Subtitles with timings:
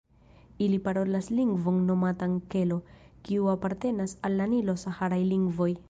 [0.67, 2.81] Ili parolas lingvon nomatan "Kelo",
[3.29, 5.73] kiu apartenas al la nilo-saharaj lingvoj.